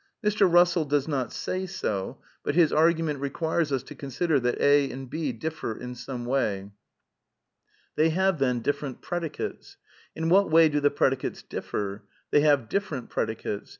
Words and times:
(Mr. 0.25 0.51
Kussell 0.51 0.89
does 0.89 1.07
not 1.07 1.31
say 1.31 1.67
so, 1.67 2.17
but 2.43 2.55
his 2.55 2.73
argument 2.73 3.19
requires 3.19 3.71
us 3.71 3.83
to 3.83 3.93
consider 3.93 4.39
that 4.39 4.59
A 4.59 4.89
and 4.89 5.07
B 5.07 5.31
differ 5.31 5.77
in 5.77 5.93
some 5.93 6.25
way.) 6.25 6.71
They 7.95 8.09
have, 8.09 8.39
then, 8.39 8.61
different 8.61 9.03
predicates. 9.03 9.77
In 10.15 10.27
what 10.29 10.49
way 10.49 10.69
do 10.69 10.79
the 10.79 10.89
predicates 10.89 11.43
differ? 11.43 12.01
They 12.31 12.41
have 12.41 12.67
different 12.67 13.11
predicates. 13.11 13.69